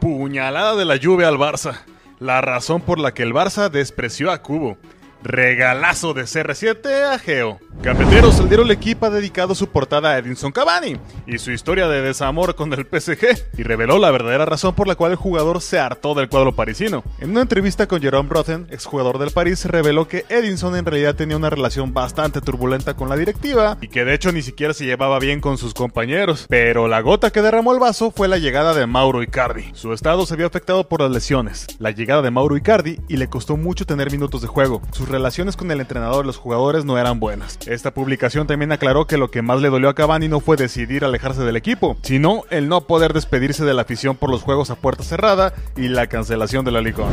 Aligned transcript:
Puñalada 0.00 0.76
de 0.76 0.84
la 0.84 0.96
lluvia 0.96 1.28
al 1.28 1.38
Barça. 1.38 1.82
La 2.18 2.40
razón 2.40 2.80
por 2.80 2.98
la 2.98 3.14
que 3.14 3.22
el 3.22 3.32
Barça 3.32 3.70
despreció 3.70 4.30
a 4.30 4.42
Cubo. 4.42 4.76
Regalazo 5.24 6.12
de 6.12 6.24
CR7 6.24 7.14
a 7.14 7.18
Geo. 7.18 7.58
Cafeteros, 7.82 8.38
el 8.40 8.48
diario 8.48 8.70
Equipo 8.70 9.06
ha 9.06 9.10
dedicado 9.10 9.54
su 9.54 9.68
portada 9.68 10.10
a 10.10 10.18
Edinson 10.18 10.52
Cavani 10.52 10.96
y 11.26 11.38
su 11.38 11.50
historia 11.50 11.86
de 11.88 12.00
desamor 12.00 12.54
con 12.54 12.72
el 12.72 12.86
PSG 12.86 13.58
y 13.58 13.62
reveló 13.62 13.98
la 13.98 14.10
verdadera 14.10 14.46
razón 14.46 14.74
por 14.74 14.86
la 14.86 14.94
cual 14.94 15.12
el 15.12 15.16
jugador 15.16 15.60
se 15.60 15.78
hartó 15.78 16.14
del 16.14 16.28
cuadro 16.28 16.54
parisino. 16.54 17.02
En 17.20 17.30
una 17.30 17.42
entrevista 17.42 17.86
con 17.86 18.00
Jerome 18.00 18.28
Brothen, 18.28 18.66
exjugador 18.70 19.18
del 19.18 19.32
París, 19.32 19.64
reveló 19.64 20.08
que 20.08 20.24
Edinson 20.28 20.76
en 20.76 20.86
realidad 20.86 21.14
tenía 21.14 21.36
una 21.36 21.50
relación 21.50 21.92
bastante 21.92 22.40
turbulenta 22.40 22.94
con 22.94 23.08
la 23.08 23.16
directiva 23.16 23.76
y 23.80 23.88
que 23.88 24.04
de 24.04 24.14
hecho 24.14 24.32
ni 24.32 24.42
siquiera 24.42 24.72
se 24.72 24.86
llevaba 24.86 25.18
bien 25.18 25.40
con 25.40 25.58
sus 25.58 25.74
compañeros. 25.74 26.46
Pero 26.48 26.86
la 26.86 27.00
gota 27.00 27.30
que 27.30 27.42
derramó 27.42 27.72
el 27.72 27.80
vaso 27.80 28.10
fue 28.10 28.28
la 28.28 28.38
llegada 28.38 28.72
de 28.72 28.86
Mauro 28.86 29.22
Icardi. 29.22 29.70
Su 29.74 29.92
estado 29.92 30.26
se 30.26 30.36
vio 30.36 30.46
afectado 30.46 30.88
por 30.88 31.00
las 31.00 31.10
lesiones, 31.10 31.66
la 31.78 31.90
llegada 31.90 32.22
de 32.22 32.30
Mauro 32.30 32.56
Icardi 32.56 32.98
y 33.08 33.16
le 33.16 33.28
costó 33.28 33.56
mucho 33.56 33.84
tener 33.84 34.10
minutos 34.10 34.40
de 34.40 34.48
juego. 34.48 34.80
Relaciones 35.14 35.56
con 35.56 35.70
el 35.70 35.80
entrenador 35.80 36.24
y 36.24 36.26
los 36.26 36.38
jugadores 36.38 36.84
no 36.84 36.98
eran 36.98 37.20
buenas. 37.20 37.56
Esta 37.66 37.94
publicación 37.94 38.48
también 38.48 38.72
aclaró 38.72 39.06
que 39.06 39.16
lo 39.16 39.30
que 39.30 39.42
más 39.42 39.60
le 39.60 39.70
dolió 39.70 39.88
a 39.88 39.94
Cavani 39.94 40.26
no 40.26 40.40
fue 40.40 40.56
decidir 40.56 41.04
alejarse 41.04 41.42
del 41.42 41.56
equipo, 41.56 41.96
sino 42.02 42.42
el 42.50 42.68
no 42.68 42.82
poder 42.82 43.12
despedirse 43.12 43.64
de 43.64 43.74
la 43.74 43.82
afición 43.82 44.16
por 44.16 44.28
los 44.28 44.42
juegos 44.42 44.70
a 44.70 44.74
puerta 44.74 45.04
cerrada 45.04 45.54
y 45.76 45.86
la 45.86 46.08
cancelación 46.08 46.64
de 46.64 46.72
la 46.72 46.80
Liga. 46.80 47.04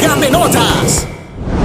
¡Gambenotas! 0.00 1.06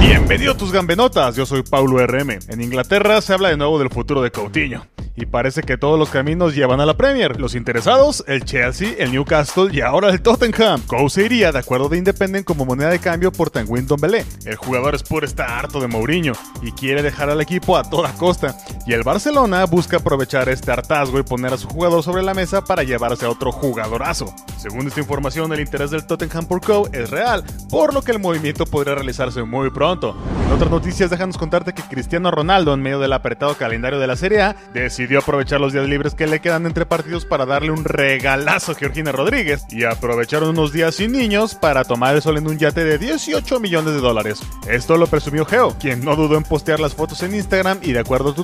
Bienvenido 0.00 0.52
a 0.52 0.56
tus 0.56 0.72
gambenotas, 0.72 1.36
yo 1.36 1.46
soy 1.46 1.62
Paulo 1.62 2.04
RM. 2.04 2.38
En 2.48 2.60
Inglaterra 2.60 3.20
se 3.20 3.34
habla 3.34 3.50
de 3.50 3.56
nuevo 3.56 3.78
del 3.78 3.90
futuro 3.90 4.20
de 4.20 4.32
Coutinho. 4.32 4.84
Y 5.16 5.26
parece 5.26 5.62
que 5.62 5.78
todos 5.78 5.98
los 5.98 6.10
caminos 6.10 6.54
llevan 6.54 6.80
a 6.80 6.86
la 6.86 6.96
Premier. 6.96 7.40
Los 7.40 7.54
interesados, 7.54 8.22
el 8.26 8.44
Chelsea, 8.44 8.94
el 8.98 9.12
Newcastle 9.12 9.70
y 9.72 9.80
ahora 9.80 10.10
el 10.10 10.20
Tottenham. 10.20 10.82
Cole 10.86 11.08
se 11.08 11.24
iría, 11.24 11.52
de 11.52 11.58
acuerdo 11.58 11.88
de 11.88 11.96
Independent, 11.96 12.44
como 12.44 12.66
moneda 12.66 12.90
de 12.90 12.98
cambio 12.98 13.32
por 13.32 13.48
Tanguy 13.48 13.80
Dombele. 13.80 14.26
El 14.44 14.56
jugador 14.56 14.98
Spur 14.98 15.24
está 15.24 15.58
harto 15.58 15.80
de 15.80 15.86
Mourinho 15.86 16.34
y 16.62 16.72
quiere 16.72 17.02
dejar 17.02 17.30
al 17.30 17.40
equipo 17.40 17.76
a 17.78 17.88
toda 17.88 18.12
costa. 18.12 18.56
Y 18.86 18.92
el 18.92 19.02
Barcelona 19.02 19.64
busca 19.66 19.96
aprovechar 19.96 20.48
este 20.48 20.70
hartazgo 20.70 21.18
y 21.18 21.24
poner 21.24 21.52
a 21.52 21.56
su 21.56 21.66
jugador 21.66 22.04
sobre 22.04 22.22
la 22.22 22.34
mesa 22.34 22.62
para 22.62 22.84
llevarse 22.84 23.26
a 23.26 23.30
otro 23.30 23.50
jugadorazo. 23.50 24.32
Según 24.58 24.86
esta 24.86 25.00
información, 25.00 25.52
el 25.52 25.58
interés 25.58 25.90
del 25.90 26.06
Tottenham 26.06 26.46
por 26.46 26.60
Cole 26.60 26.90
es 26.92 27.10
real, 27.10 27.42
por 27.68 27.92
lo 27.92 28.02
que 28.02 28.12
el 28.12 28.20
movimiento 28.20 28.64
podría 28.64 28.94
realizarse 28.94 29.42
muy 29.42 29.70
pronto. 29.70 30.16
En 30.46 30.52
otras 30.52 30.70
noticias, 30.70 31.10
déjanos 31.10 31.36
contarte 31.36 31.74
que 31.74 31.82
Cristiano 31.82 32.30
Ronaldo, 32.30 32.74
en 32.74 32.80
medio 32.80 33.00
del 33.00 33.12
apretado 33.12 33.56
calendario 33.56 33.98
de 33.98 34.06
la 34.06 34.14
Serie 34.14 34.42
A, 34.42 34.56
decidió 34.72 35.18
aprovechar 35.18 35.60
los 35.60 35.72
días 35.72 35.88
libres 35.88 36.14
que 36.14 36.28
le 36.28 36.40
quedan 36.40 36.64
entre 36.64 36.86
partidos 36.86 37.24
para 37.24 37.44
darle 37.44 37.72
un 37.72 37.84
regalazo 37.84 38.70
a 38.70 38.74
Georgina 38.76 39.10
Rodríguez 39.10 39.64
y 39.68 39.82
aprovecharon 39.82 40.50
unos 40.50 40.72
días 40.72 40.94
sin 40.94 41.10
niños 41.10 41.56
para 41.56 41.82
tomar 41.82 42.14
el 42.14 42.22
sol 42.22 42.38
en 42.38 42.46
un 42.46 42.58
yate 42.58 42.84
de 42.84 42.98
18 42.98 43.58
millones 43.58 43.94
de 43.94 44.00
dólares. 44.00 44.40
Esto 44.68 44.96
lo 44.96 45.08
presumió 45.08 45.44
Geo, 45.44 45.76
quien 45.80 46.04
no 46.04 46.14
dudó 46.14 46.36
en 46.36 46.44
postear 46.44 46.78
las 46.78 46.94
fotos 46.94 47.24
en 47.24 47.34
Instagram 47.34 47.80
y 47.82 47.90
de 47.90 47.98
acuerdo 47.98 48.30
a 48.30 48.34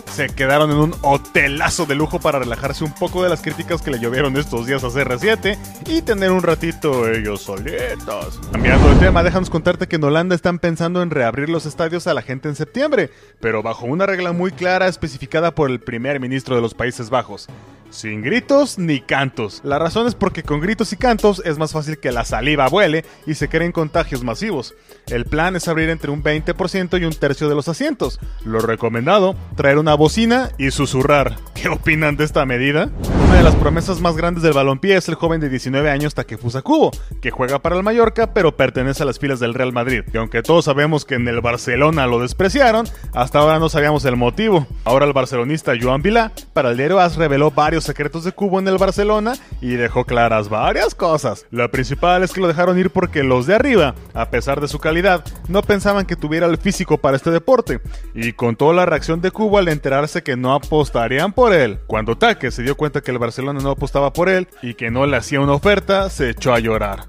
Se 0.00 0.28
quedaron 0.28 0.70
en 0.70 0.76
un 0.76 0.94
hotelazo 1.02 1.86
de 1.86 1.94
lujo 1.94 2.20
para 2.20 2.38
relajarse 2.38 2.84
un 2.84 2.92
poco 2.92 3.22
de 3.22 3.28
las 3.28 3.42
críticas 3.42 3.82
que 3.82 3.90
le 3.90 3.98
llovieron 3.98 4.36
estos 4.36 4.66
días 4.66 4.84
a 4.84 4.88
CR7 4.88 5.58
y 5.86 6.02
tener 6.02 6.30
un 6.30 6.42
ratito 6.42 7.08
ellos 7.08 7.42
solitos. 7.42 8.40
Cambiando 8.52 8.88
de 8.88 9.00
tema, 9.00 9.22
déjanos 9.22 9.50
contarte 9.50 9.88
que 9.88 9.96
en 9.96 10.04
Holanda 10.04 10.34
están 10.34 10.58
pensando 10.58 11.02
en 11.02 11.10
reabrir 11.10 11.48
los 11.48 11.66
estadios 11.66 12.06
a 12.06 12.14
la 12.14 12.22
gente 12.22 12.48
en 12.48 12.56
septiembre, 12.56 13.10
pero 13.40 13.62
bajo 13.62 13.86
una 13.86 14.06
regla 14.06 14.32
muy 14.32 14.52
clara 14.52 14.88
especificada 14.88 15.54
por 15.54 15.70
el 15.70 15.80
primer 15.80 16.20
ministro 16.20 16.56
de 16.56 16.62
los 16.62 16.74
Países 16.74 17.10
Bajos. 17.10 17.48
Sin 17.92 18.22
gritos 18.22 18.78
ni 18.78 19.02
cantos. 19.02 19.60
La 19.64 19.78
razón 19.78 20.06
es 20.06 20.14
porque 20.14 20.42
con 20.42 20.60
gritos 20.60 20.94
y 20.94 20.96
cantos 20.96 21.42
es 21.44 21.58
más 21.58 21.72
fácil 21.72 21.98
que 21.98 22.10
la 22.10 22.24
saliva 22.24 22.66
vuele 22.68 23.04
y 23.26 23.34
se 23.34 23.50
creen 23.50 23.70
contagios 23.70 24.24
masivos. 24.24 24.74
El 25.08 25.26
plan 25.26 25.56
es 25.56 25.68
abrir 25.68 25.90
entre 25.90 26.10
un 26.10 26.22
20% 26.22 26.98
y 26.98 27.04
un 27.04 27.12
tercio 27.12 27.50
de 27.50 27.54
los 27.54 27.68
asientos. 27.68 28.18
Lo 28.46 28.60
recomendado, 28.60 29.36
traer 29.56 29.76
una 29.82 29.94
bocina 29.94 30.50
y 30.58 30.70
susurrar. 30.70 31.36
¿Qué 31.54 31.68
opinan 31.68 32.16
de 32.16 32.24
esta 32.24 32.46
medida? 32.46 32.88
Una 33.32 33.38
de 33.38 33.44
las 33.44 33.56
promesas 33.56 33.98
más 34.02 34.14
grandes 34.14 34.42
del 34.42 34.52
balompié 34.52 34.94
es 34.94 35.08
el 35.08 35.14
joven 35.14 35.40
de 35.40 35.48
19 35.48 35.88
años 35.88 36.14
Takefusa 36.14 36.60
Kubo, 36.60 36.90
que 37.22 37.30
juega 37.30 37.60
para 37.60 37.76
el 37.76 37.82
Mallorca 37.82 38.34
pero 38.34 38.58
pertenece 38.58 39.02
a 39.02 39.06
las 39.06 39.18
filas 39.18 39.40
del 39.40 39.54
Real 39.54 39.72
Madrid. 39.72 40.02
Y 40.12 40.18
aunque 40.18 40.42
todos 40.42 40.66
sabemos 40.66 41.06
que 41.06 41.14
en 41.14 41.26
el 41.26 41.40
Barcelona 41.40 42.06
lo 42.06 42.20
despreciaron, 42.20 42.86
hasta 43.14 43.38
ahora 43.38 43.58
no 43.58 43.70
sabíamos 43.70 44.04
el 44.04 44.16
motivo. 44.16 44.66
Ahora 44.84 45.06
el 45.06 45.14
barcelonista 45.14 45.72
Joan 45.80 46.02
Vilá 46.02 46.30
para 46.52 46.72
el 46.72 46.76
diario 46.76 47.00
AS 47.00 47.16
reveló 47.16 47.50
varios 47.50 47.84
secretos 47.84 48.24
de 48.24 48.32
Cubo 48.32 48.58
en 48.58 48.68
el 48.68 48.76
Barcelona 48.76 49.32
y 49.62 49.76
dejó 49.76 50.04
claras 50.04 50.50
varias 50.50 50.94
cosas. 50.94 51.46
La 51.50 51.68
principal 51.68 52.22
es 52.22 52.32
que 52.32 52.40
lo 52.42 52.48
dejaron 52.48 52.78
ir 52.78 52.90
porque 52.90 53.22
los 53.22 53.46
de 53.46 53.54
arriba, 53.54 53.94
a 54.12 54.28
pesar 54.28 54.60
de 54.60 54.68
su 54.68 54.78
calidad, 54.78 55.24
no 55.48 55.62
pensaban 55.62 56.04
que 56.04 56.16
tuviera 56.16 56.44
el 56.44 56.58
físico 56.58 56.98
para 56.98 57.16
este 57.16 57.30
deporte. 57.30 57.80
Y 58.14 58.34
contó 58.34 58.74
la 58.74 58.84
reacción 58.84 59.22
de 59.22 59.30
Cubo 59.30 59.56
al 59.56 59.68
enterarse 59.68 60.22
que 60.22 60.36
no 60.36 60.52
apostarían 60.52 61.32
por 61.32 61.54
él. 61.54 61.78
Cuando 61.86 62.18
Taque 62.18 62.50
se 62.50 62.62
dio 62.62 62.76
cuenta 62.76 63.00
que 63.00 63.10
el 63.10 63.18
Barcelona 63.18 63.31
no 63.38 63.70
apostaba 63.70 64.12
por 64.12 64.28
él 64.28 64.48
y 64.62 64.74
que 64.74 64.90
no 64.90 65.06
le 65.06 65.16
hacía 65.16 65.40
una 65.40 65.52
oferta, 65.52 66.10
se 66.10 66.30
echó 66.30 66.52
a 66.52 66.58
llorar. 66.58 67.04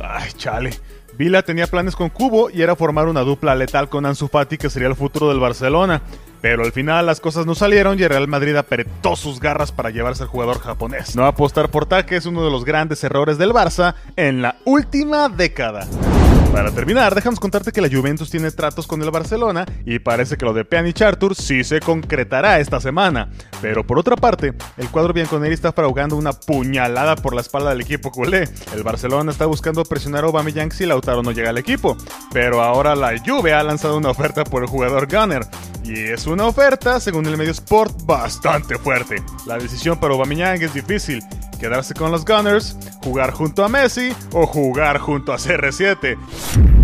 Ay, 0.00 0.30
chale. 0.36 0.70
Vila 1.16 1.42
tenía 1.42 1.66
planes 1.66 1.94
con 1.94 2.08
Cubo 2.08 2.50
y 2.50 2.62
era 2.62 2.74
formar 2.74 3.06
una 3.06 3.20
dupla 3.20 3.54
letal 3.54 3.88
con 3.88 4.04
Ansu 4.04 4.28
Fati 4.28 4.58
que 4.58 4.70
sería 4.70 4.88
el 4.88 4.96
futuro 4.96 5.28
del 5.28 5.38
Barcelona. 5.38 6.02
Pero 6.40 6.64
al 6.64 6.72
final 6.72 7.06
las 7.06 7.20
cosas 7.20 7.46
no 7.46 7.54
salieron 7.54 7.98
y 7.98 8.02
el 8.02 8.10
Real 8.10 8.28
Madrid 8.28 8.54
apretó 8.56 9.16
sus 9.16 9.40
garras 9.40 9.72
para 9.72 9.90
llevarse 9.90 10.24
al 10.24 10.28
jugador 10.28 10.60
japonés. 10.60 11.16
No 11.16 11.24
apostar 11.24 11.70
por 11.70 11.86
Taque 11.86 12.16
es 12.16 12.26
uno 12.26 12.44
de 12.44 12.50
los 12.50 12.64
grandes 12.66 13.02
errores 13.02 13.38
del 13.38 13.52
Barça 13.52 13.94
en 14.16 14.42
la 14.42 14.56
última 14.64 15.30
década. 15.30 15.86
Para 16.54 16.70
terminar, 16.70 17.16
déjanos 17.16 17.40
contarte 17.40 17.72
que 17.72 17.80
la 17.80 17.88
Juventus 17.90 18.30
tiene 18.30 18.48
tratos 18.52 18.86
con 18.86 19.02
el 19.02 19.10
Barcelona 19.10 19.66
y 19.84 19.98
parece 19.98 20.36
que 20.36 20.44
lo 20.44 20.54
de 20.54 20.64
Pjanic 20.64 21.02
Arthur 21.02 21.34
sí 21.34 21.64
se 21.64 21.80
concretará 21.80 22.60
esta 22.60 22.80
semana. 22.80 23.28
Pero 23.60 23.84
por 23.84 23.98
otra 23.98 24.14
parte, 24.14 24.54
el 24.76 24.88
cuadro 24.88 25.12
bianconeri 25.12 25.52
está 25.52 25.72
fraugando 25.72 26.14
una 26.14 26.32
puñalada 26.32 27.16
por 27.16 27.34
la 27.34 27.40
espalda 27.40 27.70
del 27.70 27.80
equipo 27.80 28.12
culé. 28.12 28.48
El 28.72 28.84
Barcelona 28.84 29.32
está 29.32 29.46
buscando 29.46 29.82
presionar 29.82 30.22
a 30.22 30.28
Aubameyang 30.28 30.70
si 30.70 30.86
Lautaro 30.86 31.24
no 31.24 31.32
llega 31.32 31.50
al 31.50 31.58
equipo, 31.58 31.96
pero 32.32 32.62
ahora 32.62 32.94
la 32.94 33.18
Juve 33.18 33.52
ha 33.52 33.64
lanzado 33.64 33.96
una 33.96 34.10
oferta 34.10 34.44
por 34.44 34.62
el 34.62 34.68
jugador 34.68 35.08
Gunner. 35.12 35.42
Y 35.82 35.98
es 36.04 36.24
una 36.28 36.46
oferta, 36.46 37.00
según 37.00 37.26
el 37.26 37.36
medio 37.36 37.50
Sport, 37.50 38.06
bastante 38.06 38.78
fuerte. 38.78 39.16
La 39.46 39.58
decisión 39.58 39.98
para 39.98 40.14
Aubameyang 40.14 40.62
es 40.62 40.72
difícil, 40.72 41.20
quedarse 41.58 41.94
con 41.94 42.10
los 42.10 42.24
Gunners, 42.24 42.76
jugar 43.02 43.32
junto 43.32 43.64
a 43.64 43.68
Messi 43.68 44.14
o 44.32 44.46
jugar 44.46 44.98
junto 44.98 45.32
a 45.32 45.36
CR7. 45.36 46.83